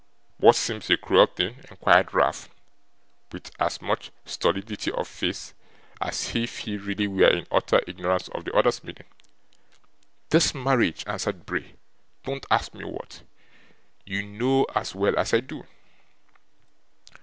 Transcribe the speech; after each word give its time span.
'What 0.39 0.55
seems 0.55 0.89
a 0.89 0.97
cruel 0.97 1.27
thing?' 1.27 1.63
inquired 1.69 2.11
Ralph, 2.11 2.49
with 3.31 3.51
as 3.59 3.83
much 3.83 4.09
stolidity 4.25 4.91
of 4.91 5.07
face, 5.07 5.53
as 6.01 6.33
if 6.35 6.57
he 6.61 6.75
really 6.77 7.07
were 7.07 7.27
in 7.27 7.45
utter 7.51 7.81
ignorance 7.85 8.27
of 8.29 8.43
the 8.45 8.51
other's 8.53 8.83
meaning. 8.83 9.05
'This 10.29 10.55
marriage,' 10.55 11.03
answered 11.05 11.45
Bray. 11.45 11.75
'Don't 12.23 12.47
ask 12.49 12.73
me 12.73 12.83
what. 12.83 13.21
You 14.03 14.23
know 14.23 14.63
as 14.73 14.95
well 14.95 15.13
as 15.19 15.35
I 15.35 15.41
do. 15.41 15.67